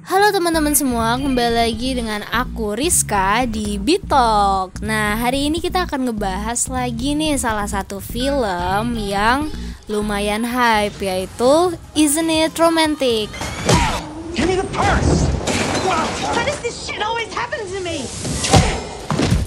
Halo 0.00 0.32
teman-teman 0.32 0.72
semua, 0.72 1.20
kembali 1.20 1.60
lagi 1.60 1.92
dengan 1.92 2.24
aku 2.32 2.72
Rizka 2.72 3.44
di 3.44 3.76
Bitok. 3.76 4.80
Nah, 4.80 5.20
hari 5.20 5.52
ini 5.52 5.60
kita 5.60 5.84
akan 5.84 6.08
ngebahas 6.08 6.72
lagi 6.72 7.12
nih 7.12 7.36
salah 7.36 7.68
satu 7.68 8.00
film 8.00 8.96
yang 8.96 9.52
lumayan 9.92 10.48
hype 10.48 10.96
yaitu 11.04 11.76
Isn't 11.92 12.32
It 12.32 12.56
Romantic. 12.56 13.28
Give 14.32 14.48
me 14.48 14.56
the 14.56 14.64
purse! 14.72 15.28
Why 15.84 16.48
does 16.48 16.56
this 16.64 16.80
shit 16.80 17.04
always 17.04 17.28
happen 17.36 17.60
to 17.60 17.78
me? 17.84 18.08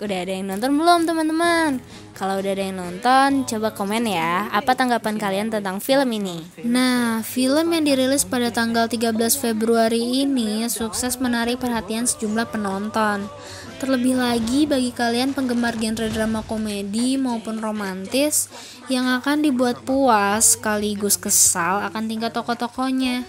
Udah 0.00 0.18
ada 0.24 0.32
yang 0.32 0.48
nonton 0.48 0.80
belum 0.80 1.04
teman-teman? 1.04 1.84
Kalau 2.18 2.42
udah 2.42 2.50
ada 2.50 2.66
yang 2.66 2.82
nonton, 2.82 3.46
coba 3.46 3.70
komen 3.70 4.10
ya, 4.10 4.50
apa 4.50 4.74
tanggapan 4.74 5.22
kalian 5.22 5.54
tentang 5.54 5.78
film 5.78 6.10
ini? 6.10 6.42
Nah, 6.66 7.22
film 7.22 7.70
yang 7.70 7.86
dirilis 7.86 8.26
pada 8.26 8.50
tanggal 8.50 8.90
13 8.90 9.14
Februari 9.38 10.26
ini 10.26 10.66
sukses 10.66 11.22
menarik 11.22 11.62
perhatian 11.62 12.10
sejumlah 12.10 12.50
penonton. 12.50 13.30
Terlebih 13.78 14.18
lagi 14.18 14.66
bagi 14.66 14.90
kalian 14.90 15.30
penggemar 15.30 15.78
genre 15.78 16.10
drama 16.10 16.42
komedi 16.42 17.14
maupun 17.14 17.62
romantis 17.62 18.50
yang 18.90 19.06
akan 19.06 19.46
dibuat 19.46 19.86
puas 19.86 20.58
sekaligus 20.58 21.14
kesal 21.14 21.86
akan 21.86 22.10
tingkat 22.10 22.34
tokoh-tokohnya. 22.34 23.22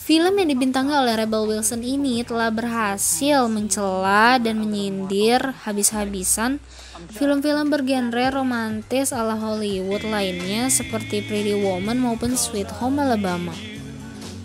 Film 0.00 0.40
yang 0.40 0.48
dibintangi 0.48 0.96
oleh 0.96 1.12
Rebel 1.12 1.44
Wilson 1.44 1.84
ini 1.84 2.24
telah 2.24 2.48
berhasil 2.48 3.44
mencela 3.52 4.40
dan 4.40 4.56
menyindir 4.56 5.52
habis-habisan 5.68 6.56
film-film 7.12 7.68
bergenre 7.68 8.32
romantis 8.32 9.12
ala 9.12 9.36
Hollywood 9.36 10.00
lainnya 10.08 10.72
seperti 10.72 11.20
Pretty 11.20 11.52
Woman 11.52 12.00
maupun 12.00 12.32
Sweet 12.32 12.80
Home 12.80 12.96
Alabama. 12.96 13.52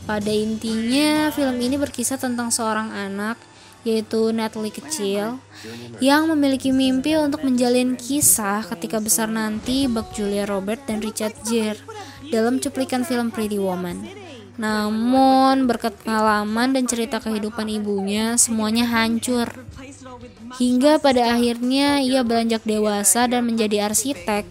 Pada 0.03 0.27
intinya, 0.27 1.31
film 1.31 1.55
ini 1.63 1.79
berkisah 1.79 2.19
tentang 2.19 2.51
seorang 2.51 2.91
anak 2.91 3.39
yaitu 3.87 4.35
Natalie 4.35 4.75
kecil 4.75 5.39
yang 6.03 6.27
memiliki 6.27 6.75
mimpi 6.75 7.15
untuk 7.15 7.47
menjalin 7.47 7.95
kisah 7.95 8.59
ketika 8.75 8.99
besar 8.99 9.31
nanti 9.31 9.87
bak 9.87 10.11
Julia 10.11 10.43
Robert 10.43 10.83
dan 10.83 10.99
Richard 10.99 11.37
Gere 11.47 11.79
dalam 12.27 12.59
cuplikan 12.59 13.07
film 13.07 13.31
Pretty 13.31 13.55
Woman. 13.55 14.24
Namun, 14.55 15.67
berkat 15.67 15.99
pengalaman 15.99 16.71
dan 16.71 16.87
cerita 16.87 17.19
kehidupan 17.19 17.67
ibunya, 17.67 18.39
semuanya 18.39 18.87
hancur. 18.87 19.51
Hingga 20.55 21.03
pada 21.03 21.35
akhirnya 21.35 21.99
ia 21.99 22.23
beranjak 22.23 22.63
dewasa 22.63 23.27
dan 23.27 23.43
menjadi 23.43 23.91
arsitek. 23.91 24.47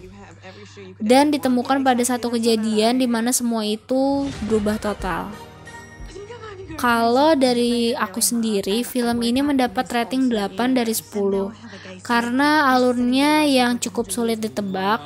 Dan 1.01 1.33
ditemukan 1.33 1.81
pada 1.81 2.03
satu 2.05 2.29
kejadian 2.33 3.01
di 3.01 3.09
mana 3.09 3.33
semua 3.33 3.65
itu 3.65 4.29
berubah 4.45 4.77
total. 4.77 5.33
Kalau 6.75 7.33
dari 7.39 7.95
aku 7.95 8.19
sendiri, 8.19 8.83
film 8.83 9.23
ini 9.23 9.39
mendapat 9.39 9.87
rating 9.89 10.27
8 10.27 10.75
dari 10.75 10.91
10 10.91 12.03
karena 12.05 12.69
alurnya 12.75 13.47
yang 13.47 13.79
cukup 13.81 14.11
sulit 14.11 14.43
ditebak 14.43 15.01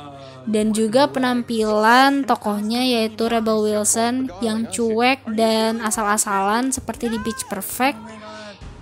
dan 0.50 0.72
juga 0.74 1.06
penampilan 1.08 2.26
tokohnya 2.26 2.82
yaitu 2.82 3.28
Rebel 3.28 3.62
Wilson 3.64 4.28
yang 4.42 4.66
cuek 4.68 5.24
dan 5.36 5.78
asal-asalan 5.80 6.74
seperti 6.74 7.12
di 7.12 7.18
Beach 7.22 7.44
Perfect 7.48 7.98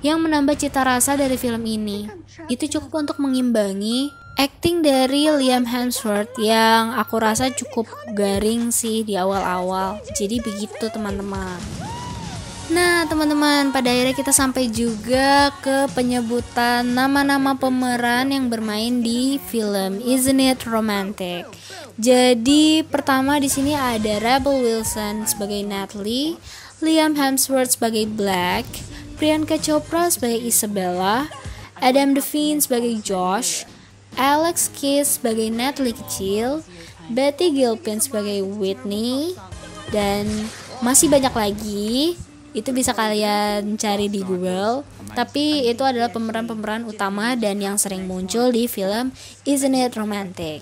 yang 0.01 0.23
menambah 0.23 0.55
cita 0.55 0.87
rasa 0.87 1.19
dari 1.19 1.35
film 1.35 1.67
ini. 1.67 2.07
Itu 2.47 2.71
cukup 2.71 3.07
untuk 3.07 3.17
mengimbangi 3.19 4.11
acting 4.39 4.87
dari 4.87 5.27
Liam 5.27 5.67
Hemsworth 5.67 6.39
yang 6.39 6.95
aku 6.95 7.19
rasa 7.19 7.51
cukup 7.51 7.91
garing 8.15 8.71
sih 8.71 9.03
di 9.03 9.19
awal-awal. 9.19 9.99
Jadi 10.15 10.39
begitu 10.39 10.87
teman-teman. 10.95 11.88
Nah, 12.69 13.09
teman-teman, 13.09 13.73
pada 13.73 13.89
akhirnya 13.89 14.13
kita 14.13 14.29
sampai 14.29 14.69
juga 14.69 15.49
ke 15.65 15.89
penyebutan 15.97 16.85
nama-nama 16.85 17.57
pemeran 17.57 18.29
yang 18.29 18.53
bermain 18.53 19.01
di 19.01 19.41
film 19.49 20.05
Isn't 20.05 20.37
It 20.37 20.69
Romantic. 20.69 21.49
Jadi, 21.97 22.85
pertama 22.85 23.41
di 23.41 23.49
sini 23.49 23.73
ada 23.73 24.21
Rebel 24.21 24.61
Wilson 24.61 25.25
sebagai 25.25 25.65
Natalie, 25.65 26.37
Liam 26.85 27.17
Hemsworth 27.17 27.81
sebagai 27.81 28.05
Black, 28.05 28.69
Priyanka 29.17 29.57
Chopra 29.57 30.13
sebagai 30.13 30.45
Isabella, 30.45 31.25
Adam 31.81 32.13
Devine 32.13 32.61
sebagai 32.61 33.01
Josh, 33.01 33.65
Alex 34.21 34.69
Kiss 34.77 35.17
sebagai 35.17 35.49
Natalie 35.49 35.97
kecil, 35.97 36.61
Betty 37.09 37.49
Gilpin 37.49 38.05
sebagai 38.05 38.45
Whitney, 38.45 39.33
dan 39.89 40.29
masih 40.85 41.09
banyak 41.09 41.33
lagi 41.33 42.28
itu 42.59 42.75
bisa 42.75 42.91
kalian 42.91 43.79
cari 43.79 44.11
di 44.11 44.27
Google. 44.27 44.83
Tapi 45.15 45.71
itu 45.71 45.87
adalah 45.87 46.11
pemeran-pemeran 46.11 46.85
utama 46.85 47.39
dan 47.39 47.63
yang 47.63 47.79
sering 47.79 48.05
muncul 48.11 48.51
di 48.51 48.67
film 48.67 49.15
Isn't 49.47 49.79
It 49.79 49.95
Romantic? 49.95 50.61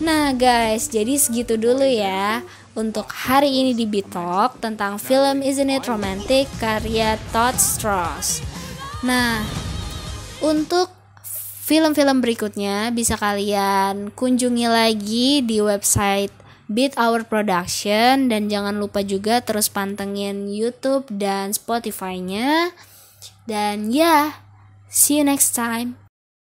Nah 0.00 0.32
guys 0.32 0.88
jadi 0.88 1.14
segitu 1.20 1.60
dulu 1.60 1.84
ya 1.84 2.40
untuk 2.72 3.06
hari 3.12 3.52
ini 3.52 3.76
di 3.76 3.84
Bitalk 3.84 4.56
tentang 4.58 4.96
film 4.96 5.44
Isn't 5.44 5.68
It 5.68 5.84
Romantic 5.84 6.48
karya 6.56 7.20
Todd 7.30 7.56
Strauss. 7.60 8.40
Nah 9.04 9.44
untuk 10.40 10.88
film-film 11.70 12.18
berikutnya 12.18 12.90
bisa 12.90 13.14
kalian 13.14 14.10
kunjungi 14.16 14.66
lagi 14.66 15.44
di 15.44 15.62
website 15.62 16.34
Beat 16.70 16.94
Our 16.94 17.26
Production 17.26 18.30
dan 18.30 18.46
jangan 18.46 18.78
lupa 18.78 19.02
juga 19.02 19.42
terus 19.42 19.66
pantengin 19.66 20.46
YouTube 20.46 21.10
dan 21.10 21.50
Spotify-nya. 21.50 22.70
Dan 23.42 23.90
ya, 23.90 23.98
yeah, 23.98 24.24
see 24.86 25.18
you 25.18 25.26
next 25.26 25.50
time. 25.58 25.98